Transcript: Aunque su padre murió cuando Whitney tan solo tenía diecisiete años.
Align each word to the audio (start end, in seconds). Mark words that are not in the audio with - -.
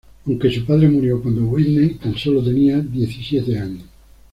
Aunque 0.25 0.49
su 0.51 0.65
padre 0.65 0.87
murió 0.89 1.21
cuando 1.21 1.43
Whitney 1.43 1.93
tan 1.93 2.17
solo 2.17 2.43
tenía 2.43 2.79
diecisiete 2.79 3.59
años. 3.59 3.85